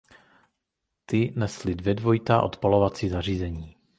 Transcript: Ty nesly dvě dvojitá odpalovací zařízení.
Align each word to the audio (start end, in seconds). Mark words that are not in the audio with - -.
Ty 1.05 1.33
nesly 1.35 1.75
dvě 1.75 1.93
dvojitá 1.95 2.41
odpalovací 2.41 3.09
zařízení. 3.09 3.75